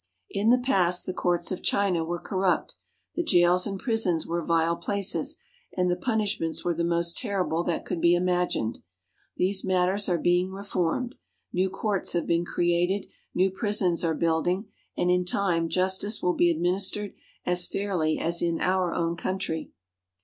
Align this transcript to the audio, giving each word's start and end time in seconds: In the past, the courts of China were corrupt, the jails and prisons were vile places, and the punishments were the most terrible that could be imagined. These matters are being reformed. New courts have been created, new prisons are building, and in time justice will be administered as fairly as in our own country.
In 0.31 0.49
the 0.49 0.57
past, 0.57 1.05
the 1.05 1.13
courts 1.13 1.51
of 1.51 1.61
China 1.61 2.03
were 2.03 2.17
corrupt, 2.17 2.73
the 3.13 3.21
jails 3.21 3.67
and 3.67 3.79
prisons 3.79 4.25
were 4.25 4.43
vile 4.43 4.75
places, 4.75 5.37
and 5.77 5.91
the 5.91 5.95
punishments 5.95 6.65
were 6.65 6.73
the 6.73 6.83
most 6.83 7.19
terrible 7.19 7.63
that 7.65 7.85
could 7.85 8.01
be 8.01 8.15
imagined. 8.15 8.79
These 9.37 9.63
matters 9.63 10.09
are 10.09 10.17
being 10.17 10.49
reformed. 10.49 11.13
New 11.53 11.69
courts 11.69 12.13
have 12.13 12.25
been 12.25 12.45
created, 12.45 13.05
new 13.35 13.51
prisons 13.51 14.03
are 14.03 14.15
building, 14.15 14.69
and 14.97 15.11
in 15.11 15.23
time 15.23 15.69
justice 15.69 16.19
will 16.19 16.33
be 16.33 16.49
administered 16.49 17.13
as 17.45 17.67
fairly 17.67 18.17
as 18.17 18.41
in 18.41 18.59
our 18.59 18.91
own 18.95 19.15
country. 19.15 19.69